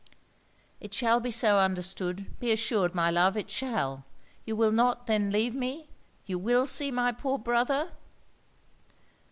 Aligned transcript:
'It 0.79 0.91
shall 0.95 1.19
be 1.19 1.29
so 1.29 1.59
understood 1.59 2.25
be 2.39 2.51
assured, 2.51 2.95
my 2.95 3.11
love, 3.11 3.37
it 3.37 3.51
shall! 3.51 4.03
You 4.45 4.55
will 4.55 4.71
not, 4.71 5.05
then, 5.05 5.29
leave 5.29 5.53
me? 5.53 5.91
You 6.25 6.39
will 6.39 6.65
see 6.65 6.89
my 6.89 7.11
poor 7.11 7.37
brother?' 7.37 7.91